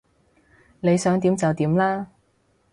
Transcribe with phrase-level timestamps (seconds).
[0.79, 2.07] 你想點就點啦